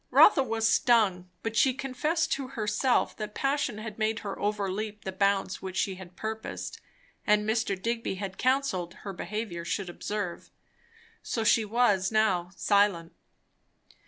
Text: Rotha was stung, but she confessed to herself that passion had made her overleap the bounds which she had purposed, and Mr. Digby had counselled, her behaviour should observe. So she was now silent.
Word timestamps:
Rotha 0.09 0.41
was 0.41 0.67
stung, 0.67 1.29
but 1.43 1.55
she 1.55 1.75
confessed 1.75 2.31
to 2.31 2.47
herself 2.47 3.15
that 3.17 3.35
passion 3.35 3.77
had 3.77 3.99
made 3.99 4.21
her 4.25 4.39
overleap 4.39 5.03
the 5.03 5.11
bounds 5.11 5.61
which 5.61 5.77
she 5.77 5.93
had 5.93 6.15
purposed, 6.15 6.81
and 7.27 7.47
Mr. 7.47 7.79
Digby 7.79 8.15
had 8.15 8.39
counselled, 8.39 8.95
her 9.05 9.13
behaviour 9.13 9.63
should 9.63 9.91
observe. 9.91 10.49
So 11.21 11.43
she 11.43 11.65
was 11.65 12.11
now 12.11 12.49
silent. 12.55 13.13